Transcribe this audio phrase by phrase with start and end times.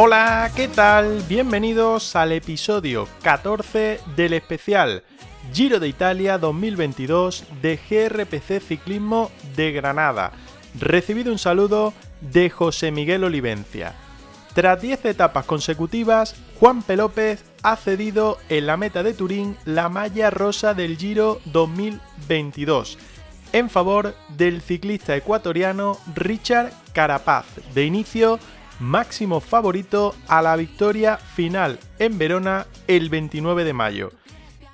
[0.00, 1.24] Hola, ¿qué tal?
[1.28, 5.02] Bienvenidos al episodio 14 del especial
[5.52, 10.30] Giro de Italia 2022 de GRPC Ciclismo de Granada.
[10.78, 13.94] Recibido un saludo de José Miguel Olivencia.
[14.54, 16.96] Tras 10 etapas consecutivas, Juan P.
[16.96, 22.98] López ha cedido en la meta de Turín la malla rosa del Giro 2022
[23.52, 28.38] en favor del ciclista ecuatoriano Richard Carapaz, de inicio
[28.80, 34.10] máximo favorito a la victoria final en Verona el 29 de mayo.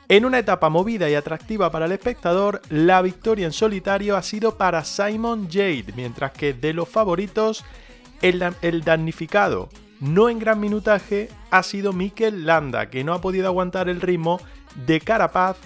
[0.08, 4.58] En una etapa movida y atractiva para el espectador, la victoria en solitario ha sido
[4.58, 7.64] para Simon Jade, mientras que de los favoritos,
[8.24, 9.68] el, da- el damnificado,
[10.00, 14.40] no en gran minutaje, ha sido Mikel Landa, que no ha podido aguantar el ritmo
[14.86, 15.56] de Carapaz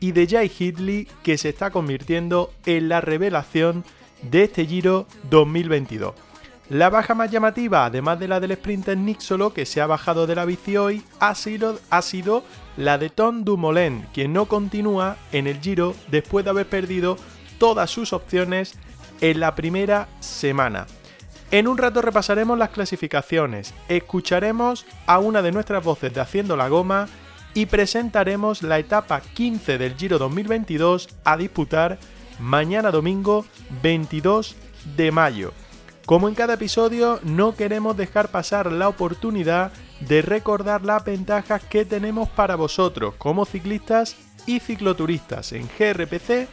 [0.00, 3.84] y de Jay Hidley, que se está convirtiendo en la revelación
[4.22, 6.14] de este Giro 2022.
[6.70, 10.26] La baja más llamativa, además de la del sprinter Nick Solo, que se ha bajado
[10.26, 12.42] de la bici hoy, ha sido, ha sido
[12.76, 17.16] la de Tom Dumoulin, quien no continúa en el Giro después de haber perdido
[17.58, 18.74] todas sus opciones
[19.20, 20.86] en la primera semana.
[21.52, 26.68] En un rato repasaremos las clasificaciones, escucharemos a una de nuestras voces de Haciendo la
[26.68, 27.06] Goma
[27.54, 31.98] y presentaremos la etapa 15 del Giro 2022 a disputar
[32.40, 33.46] mañana domingo
[33.80, 34.56] 22
[34.96, 35.52] de mayo.
[36.04, 39.70] Como en cada episodio, no queremos dejar pasar la oportunidad
[40.00, 46.48] de recordar las ventajas que tenemos para vosotros como ciclistas y cicloturistas en GRPC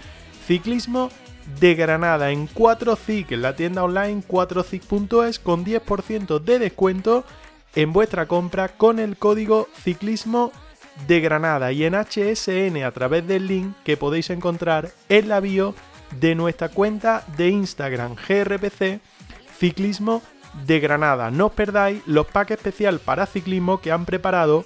[0.46, 1.10] Ciclismo
[1.60, 7.24] de Granada en 4CIC, en la tienda online 4CIC.es con 10% de descuento
[7.76, 10.52] en vuestra compra con el código Ciclismo
[11.08, 15.74] de Granada y en HSN a través del link que podéis encontrar en la bio
[16.20, 19.00] de nuestra cuenta de Instagram GRPC
[19.58, 20.22] Ciclismo
[20.66, 21.32] de Granada.
[21.32, 24.66] No os perdáis los packs especial para ciclismo que han preparado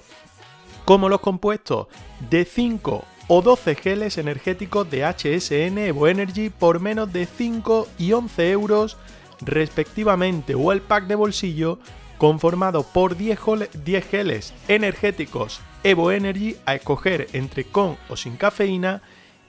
[0.84, 1.86] como los compuestos
[2.30, 8.12] de 5 o 12 geles energéticos de HSN Evo Energy por menos de 5 y
[8.12, 8.96] 11 euros
[9.40, 11.78] respectivamente o el pack de bolsillo
[12.16, 18.36] conformado por 10, jole- 10 geles energéticos Evo Energy a escoger entre con o sin
[18.36, 19.02] cafeína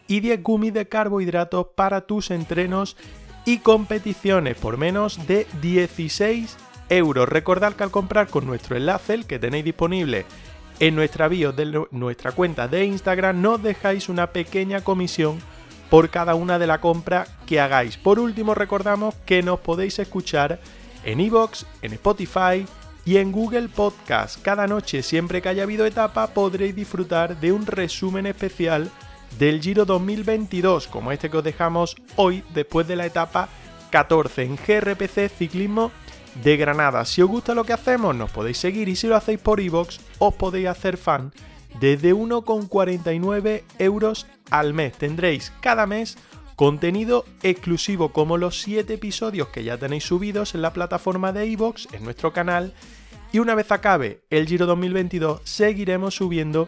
[0.07, 2.97] y 10 gummies de carbohidratos para tus entrenos
[3.45, 6.57] y competiciones por menos de 16
[6.89, 7.29] euros.
[7.29, 10.25] Recordad que al comprar con nuestro enlace, el que tenéis disponible
[10.79, 15.39] en nuestra bio de nu- nuestra cuenta de Instagram, nos dejáis una pequeña comisión
[15.89, 17.97] por cada una de la compra que hagáis.
[17.97, 20.59] Por último, recordamos que nos podéis escuchar
[21.03, 22.65] en iVoox, en Spotify
[23.05, 24.41] y en Google Podcast.
[24.41, 28.91] Cada noche, siempre que haya habido etapa, podréis disfrutar de un resumen especial
[29.39, 33.49] del Giro 2022, como este que os dejamos hoy después de la etapa
[33.89, 35.91] 14 en GRPC Ciclismo
[36.35, 37.05] de Granada.
[37.05, 39.99] Si os gusta lo que hacemos, nos podéis seguir y si lo hacéis por iVoox,
[40.19, 41.33] os podéis hacer fan
[41.79, 44.93] desde 1,49 euros al mes.
[44.93, 46.17] Tendréis cada mes
[46.55, 51.93] contenido exclusivo como los 7 episodios que ya tenéis subidos en la plataforma de iVoox,
[51.93, 52.73] en nuestro canal.
[53.31, 56.67] Y una vez acabe el Giro 2022, seguiremos subiendo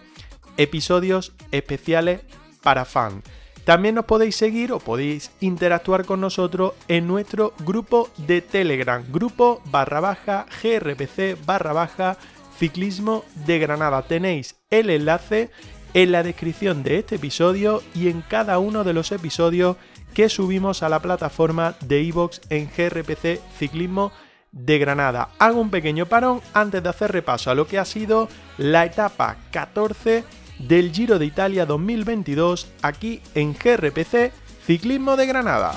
[0.58, 2.22] episodios especiales
[2.62, 3.24] para fan.
[3.66, 9.62] También nos podéis seguir o podéis interactuar con nosotros en nuestro grupo de Telegram, grupo
[9.66, 12.18] barra baja grpc barra baja
[12.58, 14.02] ciclismo de Granada.
[14.04, 15.52] Tenéis el enlace
[15.94, 19.78] en la descripción de este episodio y en cada uno de los episodios
[20.14, 24.12] que subimos a la plataforma de iVoox en GRPC Ciclismo
[24.52, 25.30] de Granada.
[25.40, 28.28] Hago un pequeño parón antes de hacer repaso a lo que ha sido
[28.58, 30.24] la etapa 14
[30.68, 34.32] del Giro de Italia 2022 aquí en GRPC
[34.66, 35.76] Ciclismo de Granada.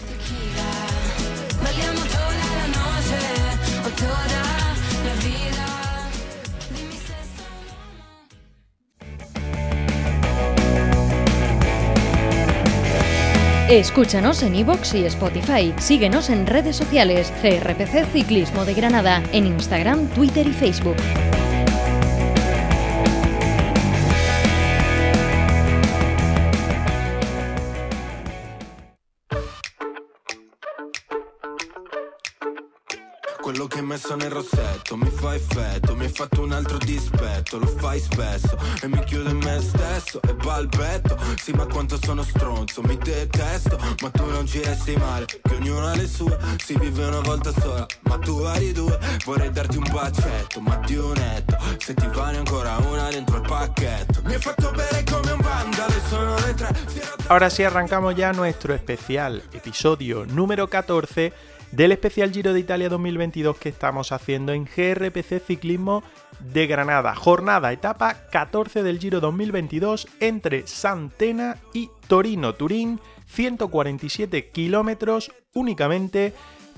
[13.70, 15.74] Escúchanos en iVoox y Spotify.
[15.78, 17.32] Síguenos en redes sociales.
[17.40, 19.22] CRPC Ciclismo de Granada.
[19.32, 20.96] En Instagram, Twitter y Facebook.
[33.94, 38.58] Messo nel rossetto mi fa effetto Mi hai fatto un altro dispetto, lo fai spesso
[38.82, 41.16] E mi chiudo in me stesso e balbetto.
[41.40, 45.86] Sì ma quanto sono stronzo, mi detesto Ma tu non ci resti male, che ognuno
[45.86, 49.86] ha le sue Si vive una volta sola, ma tu hai due Vorrei darti un
[49.90, 54.22] bacetto, ma di un netto Se ti vale ancora una dentro il pacchetto.
[54.24, 57.12] Mi hai fatto bere come un vandalo e sono le tre.
[57.28, 61.32] Ahora sí arrancamos ya nuestro especial, episodio número 14
[61.76, 66.04] del especial Giro de Italia 2022 que estamos haciendo en GRPC Ciclismo
[66.38, 67.16] de Granada.
[67.16, 76.32] Jornada, etapa 14 del Giro 2022 entre Santena y Torino, Turín, 147 kilómetros únicamente,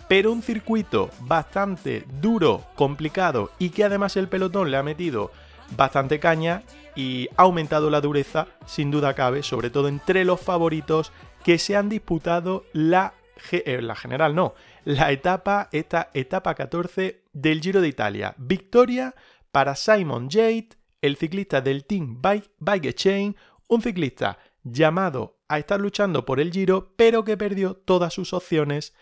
[0.08, 5.30] pero un circuito bastante duro, complicado y que además el pelotón le ha metido
[5.76, 6.62] bastante caña
[6.94, 11.12] y ha aumentado la dureza, sin duda cabe, sobre todo entre los favoritos
[11.44, 13.12] que se han disputado la,
[13.52, 14.54] eh, la general, no,
[14.84, 18.34] la etapa, esta etapa 14 del Giro de Italia.
[18.38, 19.14] Victoria
[19.52, 23.36] para Simon Jade, el ciclista del Team Bike, Bike Chain,
[23.68, 28.94] un ciclista llamado a estar luchando por el Giro, pero que perdió todas sus opciones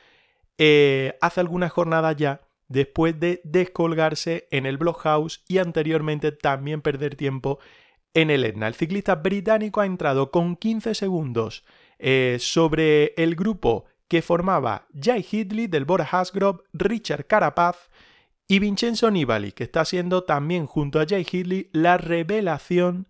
[0.59, 7.17] eh, hace algunas jornadas ya, después de descolgarse en el Blockhouse y anteriormente también perder
[7.17, 7.59] tiempo
[8.15, 8.69] en el Etna.
[8.69, 11.65] El ciclista británico ha entrado con 15 segundos
[11.99, 17.91] eh, sobre el grupo que formaba Jay Hidley del Bora Hasgrove, Richard Carapaz
[18.47, 23.09] y Vincenzo Nibali, que está siendo también junto a Jay Hidley la revelación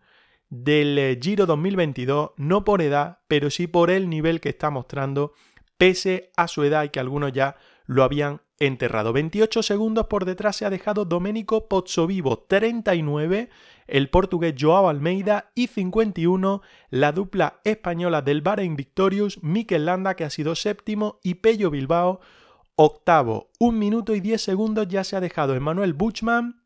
[0.48, 5.32] del eh, Giro 2022, no por edad, pero sí por el nivel que está mostrando,
[5.78, 7.56] pese a su edad y que algunos ya
[7.86, 9.12] lo habían enterrado.
[9.12, 13.50] 28 segundos por detrás se ha dejado Domenico Pozzovivo, 39
[13.86, 20.24] el portugués Joao Almeida y 51 la dupla española del Bahrein Victorious, Mikel Landa que
[20.24, 22.20] ha sido séptimo y Pello Bilbao
[22.76, 23.50] octavo.
[23.58, 26.62] Un minuto y 10 segundos ya se ha dejado Emmanuel Buchmann,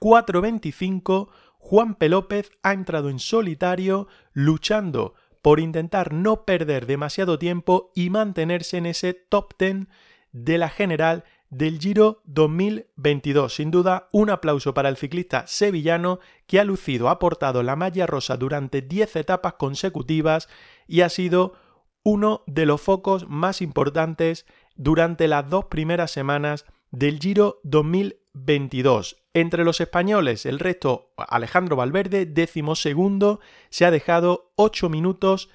[0.00, 1.28] 4.25
[1.58, 2.08] Juan P.
[2.08, 8.86] López ha entrado en solitario luchando por intentar no perder demasiado tiempo y mantenerse en
[8.86, 9.86] ese top 10
[10.32, 13.54] de la general del Giro 2022.
[13.54, 18.06] Sin duda, un aplauso para el ciclista sevillano que ha lucido, ha portado la malla
[18.06, 20.48] rosa durante 10 etapas consecutivas
[20.86, 21.54] y ha sido
[22.02, 24.46] uno de los focos más importantes
[24.76, 29.16] durante las dos primeras semanas del Giro 2022.
[29.34, 33.40] Entre los españoles, el resto, Alejandro Valverde, décimo segundo,
[33.70, 35.50] se ha dejado 8 minutos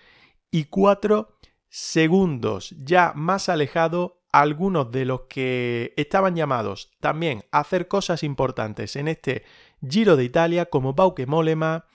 [0.52, 1.36] y 4
[1.70, 8.96] segundos, ya más alejado algunos de los que estaban llamados también a hacer cosas importantes
[8.98, 9.44] en este
[9.88, 11.86] Giro de Italia, como Bauke Molema,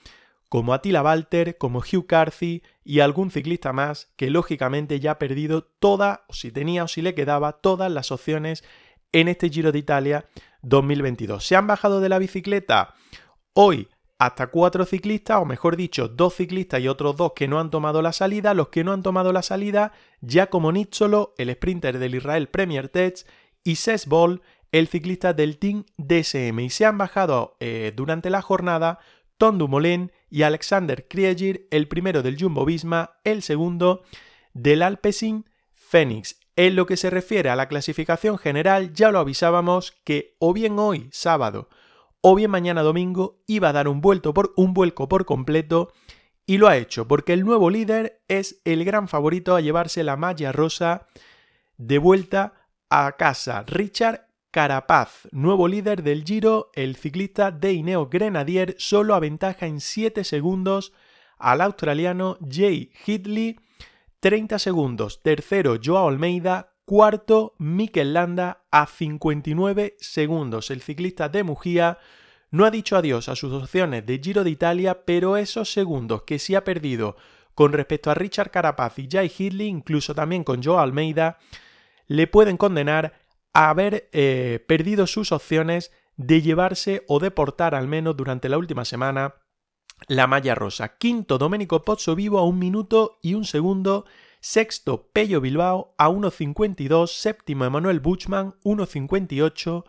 [0.47, 5.63] como Attila Walter, como Hugh Carthy y algún ciclista más que lógicamente ya ha perdido
[5.63, 8.63] toda, o si tenía o si le quedaba, todas las opciones
[9.11, 10.25] en este Giro de Italia
[10.61, 11.45] 2022.
[11.45, 12.95] ¿Se han bajado de la bicicleta?
[13.53, 13.89] Hoy
[14.19, 18.01] hasta cuatro ciclistas, o mejor dicho, dos ciclistas y otros dos que no han tomado
[18.01, 18.53] la salida.
[18.53, 23.25] Los que no han tomado la salida, Giacomo Nizzolo, el sprinter del Israel Premier Tech,
[23.63, 24.41] y Ses Ball,
[24.73, 26.59] el ciclista del Team DSM.
[26.59, 28.99] Y se han bajado eh, durante la jornada
[29.37, 34.03] Tom Dumoulin y Alexander Krieger, el primero del Jumbo Visma, el segundo
[34.53, 36.41] del Alpecin Phoenix.
[36.57, 40.77] En lo que se refiere a la clasificación general, ya lo avisábamos que o bien
[40.77, 41.69] hoy, sábado,
[42.21, 45.93] o bien mañana domingo iba a dar un, vuelto por, un vuelco por completo
[46.45, 50.17] y lo ha hecho porque el nuevo líder es el gran favorito a llevarse la
[50.17, 51.07] malla rosa
[51.77, 52.53] de vuelta
[52.89, 53.63] a casa.
[53.67, 60.23] Richard Carapaz, nuevo líder del Giro, el ciclista de Ineo Grenadier solo aventaja en 7
[60.23, 60.91] segundos
[61.37, 63.59] al australiano Jay Hidley,
[64.19, 65.21] 30 segundos.
[65.21, 70.71] Tercero Joao Almeida, Cuarto, Mikel Landa a 59 segundos.
[70.71, 71.99] El ciclista de Mujía
[72.49, 76.39] no ha dicho adiós a sus opciones de Giro de Italia, pero esos segundos que
[76.39, 77.15] sí ha perdido
[77.53, 81.37] con respecto a Richard Carapaz y Jay Hidley, incluso también con Joe Almeida,
[82.07, 83.13] le pueden condenar
[83.53, 88.57] a haber eh, perdido sus opciones de llevarse o de portar al menos durante la
[88.57, 89.35] última semana
[90.07, 90.97] la malla rosa.
[90.97, 94.05] Quinto, Domenico Pozzo vivo a un minuto y un segundo
[94.39, 97.07] Sexto, Pello Bilbao a 1.52.
[97.07, 99.83] Séptimo, Emanuel Buchmann 1.58.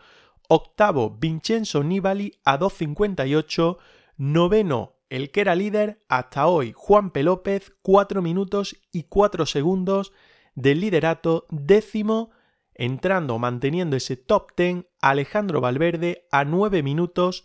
[0.49, 3.78] Octavo, Vincenzo Nibali a 2.58.
[4.16, 7.23] Noveno, el que era líder hasta hoy, Juan P.
[7.23, 10.12] López, 4 minutos y 4 segundos
[10.54, 12.30] del liderato, décimo,
[12.75, 17.45] entrando, manteniendo ese top 10, Alejandro Valverde a 9 minutos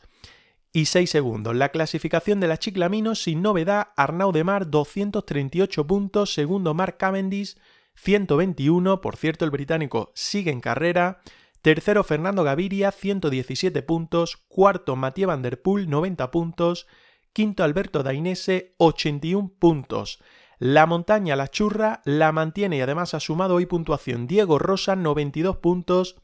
[0.75, 1.55] y 6 segundos.
[1.55, 7.55] La clasificación de la Chiclamino sin novedad, Arnau de Mar 238 puntos, segundo Mark Cavendish
[7.95, 11.21] 121, por cierto el británico sigue en carrera,
[11.61, 16.87] tercero Fernando Gaviria 117 puntos, cuarto Matías Van Der Poel 90 puntos,
[17.31, 20.19] quinto Alberto Dainese 81 puntos.
[20.59, 24.27] La montaña La Churra la mantiene y además ha sumado hoy puntuación.
[24.27, 26.17] Diego Rosa 92 puntos,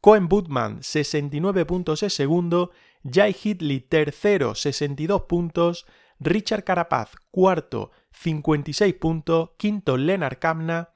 [0.00, 2.72] Cohen Budman 69 puntos es segundo
[3.04, 5.86] Jai Hitley tercero 62 puntos,
[6.20, 10.90] Richard Carapaz cuarto 56 puntos, quinto Lennart Kamna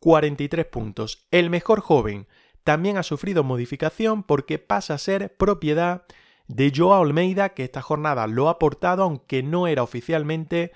[0.00, 1.26] 43 puntos.
[1.30, 2.26] El mejor joven
[2.64, 6.04] también ha sufrido modificación porque pasa a ser propiedad
[6.48, 10.72] de Joao Almeida que esta jornada lo ha aportado aunque no era oficialmente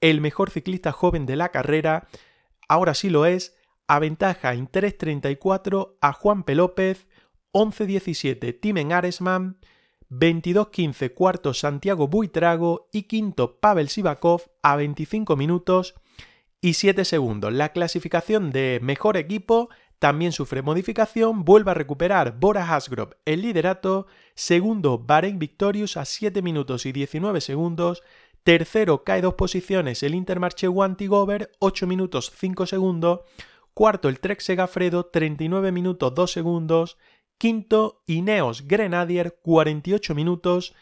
[0.00, 2.06] el mejor ciclista joven de la carrera,
[2.68, 6.54] ahora sí lo es, aventaja en 3.34 a Juan P.
[6.54, 7.06] López,
[7.52, 9.58] 11.17 Timen Aresman,
[10.10, 15.94] 22-15 cuarto Santiago Buitrago y quinto Pavel Sivakov a 25 minutos
[16.60, 17.52] y 7 segundos.
[17.52, 24.06] La clasificación de mejor equipo también sufre modificación, vuelve a recuperar Bora Hasgrove el liderato,
[24.34, 28.02] segundo Bahrein Victorious a 7 minutos y 19 segundos,
[28.42, 33.20] tercero cae dos posiciones el Intermarché Wantigover 8 minutos 5 segundos,
[33.72, 36.98] cuarto el Trek Segafredo 39 minutos 2 segundos,
[37.38, 40.74] Quinto, Ineos Grenadier, 48 minutos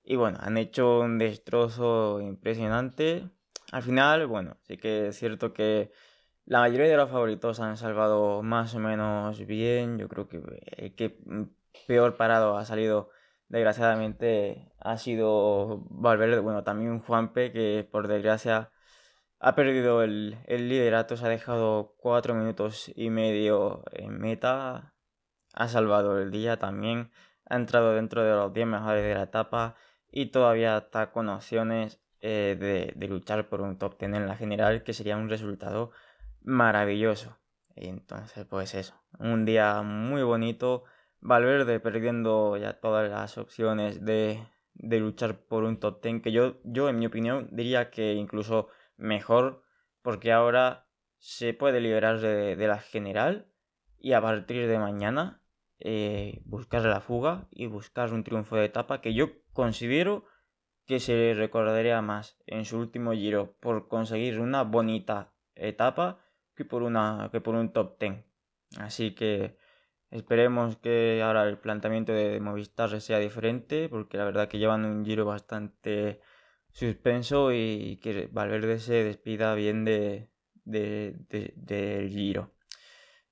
[0.03, 3.29] y bueno, han hecho un destrozo impresionante.
[3.71, 5.91] Al final, bueno, sí que es cierto que
[6.47, 9.97] la mayoría de los favoritos han salvado más o menos bien.
[9.99, 10.41] Yo creo que
[10.77, 11.19] el que
[11.87, 13.09] peor parado ha salido,
[13.49, 16.39] desgraciadamente, ha sido Valverde.
[16.39, 18.71] Bueno, también Juanpe, que por desgracia
[19.39, 24.93] ha perdido el, liderato, se ha dejado cuatro minutos y medio en meta.
[25.53, 27.11] Ha salvado el día también.
[27.49, 29.75] Ha entrado dentro de los 10 mejores de la etapa
[30.09, 34.37] y todavía está con opciones eh, de, de luchar por un top 10 en la
[34.37, 35.91] general, que sería un resultado
[36.47, 37.37] maravilloso.
[37.75, 40.85] Y entonces, pues eso, un día muy bonito.
[41.19, 46.57] Valverde perdiendo ya todas las opciones de, de luchar por un top 10, que yo,
[46.63, 49.63] yo en mi opinión diría que incluso mejor,
[50.01, 50.87] porque ahora
[51.17, 53.51] se puede liberar de, la general
[53.97, 55.41] y a partir de mañana
[55.79, 60.25] eh, buscar la fuga y buscar un triunfo de etapa que yo considero
[60.85, 66.23] que se recordaría más en su último giro por conseguir una bonita etapa
[66.57, 68.25] que por, una, que por un top 10.
[68.79, 69.57] Así que
[70.11, 75.05] esperemos que ahora el planteamiento de Movistar sea diferente, porque la verdad que llevan un
[75.05, 76.21] giro bastante
[76.71, 80.29] suspenso y que Valverde se despida bien de,
[80.65, 82.53] del giro.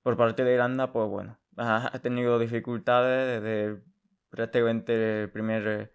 [0.03, 3.81] Por parte de Landa, pues bueno, ha tenido dificultades desde
[4.29, 5.91] prácticamente el primer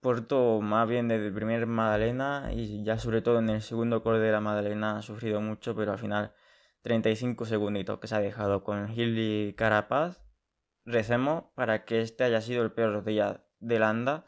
[0.00, 4.20] puerto más bien desde el primer Madalena y ya sobre todo en el segundo col
[4.20, 6.32] de la Madalena ha sufrido mucho, pero al final
[6.82, 10.22] 35 segunditos que se ha dejado con Hilly Carapaz.
[10.84, 14.24] Recemos para que este haya sido el peor día de Landa,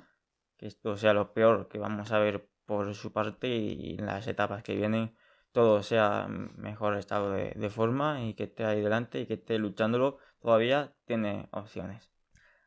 [0.57, 4.27] que esto sea lo peor que vamos a ver por su parte y en las
[4.27, 5.17] etapas que vienen
[5.53, 10.19] todo sea mejor estado de, forma y que esté ahí delante y que esté luchándolo
[10.41, 12.11] todavía tiene opciones.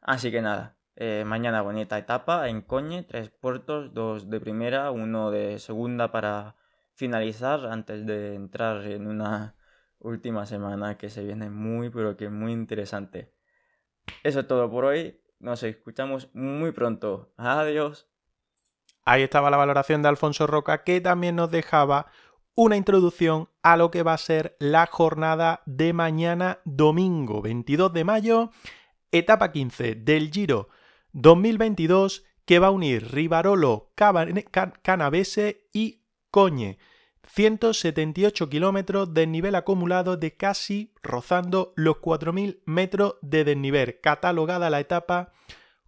[0.01, 5.31] Así que nada, eh, mañana bonita etapa en Coñe, tres puertos, dos de primera, uno
[5.31, 6.55] de segunda para
[6.93, 9.56] finalizar antes de entrar en una
[9.99, 13.33] última semana que se viene muy pero que muy interesante.
[14.23, 17.33] Eso es todo por hoy, nos escuchamos muy pronto.
[17.37, 18.09] Adiós.
[19.05, 22.07] Ahí estaba la valoración de Alfonso Roca que también nos dejaba
[22.55, 28.03] una introducción a lo que va a ser la jornada de mañana domingo 22 de
[28.03, 28.51] mayo,
[29.11, 30.69] etapa 15 del Giro
[31.13, 33.91] 2022 que va a unir Rivarolo,
[34.81, 36.79] Canavese y Coñe.
[37.27, 43.99] 178 kilómetros de nivel acumulado de casi rozando los 4.000 metros de desnivel.
[44.01, 45.33] Catalogada la etapa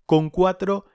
[0.06, 0.86] con cuatro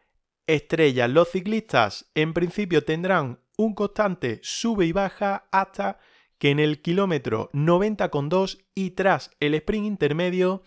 [0.46, 1.10] estrellas.
[1.10, 5.98] Los ciclistas en principio tendrán un constante sube y baja hasta
[6.38, 10.62] que en el kilómetro 90,2 y tras el sprint intermedio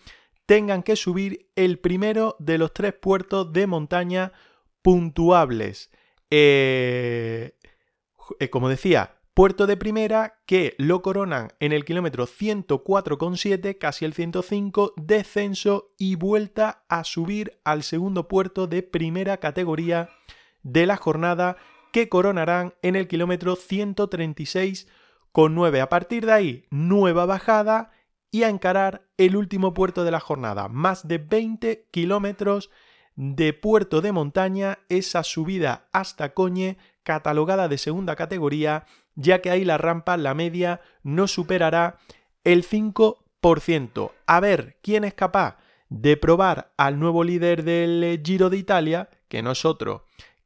[0.46, 4.31] tengan que subir el primero de los tres puertos de montaña
[4.81, 5.91] puntuables.
[6.29, 7.57] Eh,
[8.39, 14.15] eh, como decía, puerto de primera que lo coronan en el kilómetro 104,7, casi el
[14.15, 20.10] 105, descenso y vuelta a subir al segundo puerto de primera categoría
[20.63, 21.58] de la jornada
[21.94, 25.82] que coronarán en el kilómetro 136,9.
[25.82, 27.91] A partir de ahí, nueva bajada
[28.32, 30.67] y a encarar el último puerto de la jornada.
[30.67, 32.72] Más de 20 kilómetros
[33.15, 38.88] de puerto de montaña, esa subida hasta Coñe, catalogada de segunda categoría,
[39.18, 41.98] ya que ahí la rampa, la media, no superará
[42.46, 44.12] el 5%.
[44.26, 45.58] A ver quién es capaz
[45.90, 49.64] de probar al nuevo líder del Giro de Italia, que no es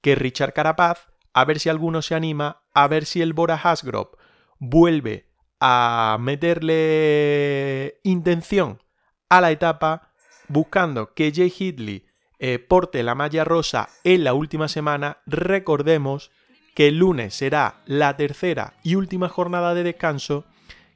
[0.02, 4.12] que Richard Carapaz, a ver si alguno se anima, a ver si el Bora Hasgrove
[4.60, 5.28] vuelve
[5.60, 8.82] a meterle intención
[9.30, 10.14] a la etapa,
[10.48, 12.06] buscando que Jay Hidley
[12.40, 15.20] eh, porte la malla rosa en la última semana.
[15.28, 16.32] Recordemos
[16.74, 20.46] que el lunes será la tercera y última jornada de descanso,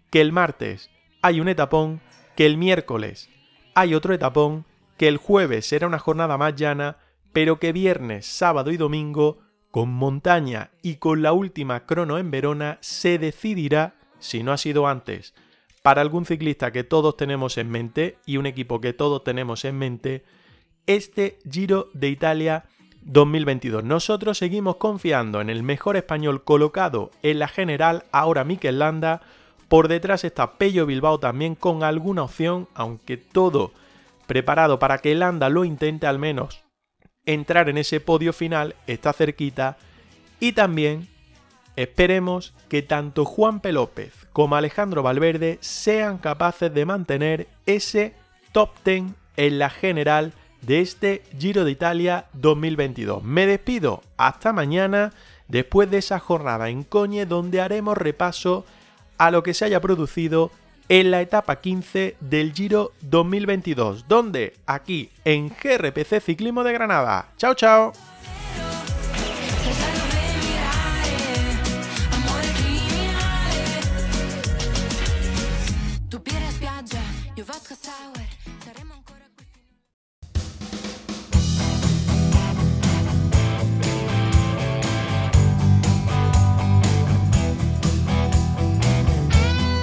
[0.10, 0.90] que el martes
[1.22, 2.02] hay un etapón,
[2.36, 3.30] que el miércoles
[3.74, 4.66] hay otro etapón,
[4.98, 6.98] que el jueves será una jornada más llana,
[7.34, 12.78] pero que viernes, sábado y domingo con montaña y con la última crono en Verona
[12.80, 15.34] se decidirá, si no ha sido antes,
[15.82, 19.78] para algún ciclista que todos tenemos en mente y un equipo que todos tenemos en
[19.78, 20.24] mente,
[20.88, 22.66] este Giro de Italia
[23.06, 23.84] 2022.
[23.84, 29.22] Nosotros seguimos confiando en el mejor español colocado en la general, ahora Mikel Landa.
[29.68, 33.72] Por detrás está Pello Bilbao también con alguna opción, aunque todo
[34.28, 36.66] preparado para que Landa lo intente al menos
[37.26, 39.78] entrar en ese podio final, está cerquita.
[40.40, 41.08] Y también
[41.76, 43.72] esperemos que tanto Juan P.
[43.72, 48.14] López como Alejandro Valverde sean capaces de mantener ese
[48.52, 49.06] top 10
[49.38, 50.34] en la general
[50.66, 53.24] de este Giro de Italia 2022.
[53.24, 55.14] Me despido hasta mañana
[55.48, 58.66] después de esa jornada en Coñe donde haremos repaso
[59.18, 60.52] a lo que se haya producido
[60.90, 64.08] en la etapa 15 del Giro 2022.
[64.08, 67.30] donde Aquí, en GRPC Ciclismo de Granada.
[67.38, 67.94] Chao, chao.